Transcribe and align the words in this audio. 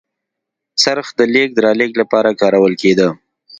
څرخ 0.81 1.07
د 1.17 1.19
لېږد 1.33 1.57
رالېږد 1.65 1.97
لپاره 2.01 2.37
کارول 2.41 2.73
کېده. 2.81 3.07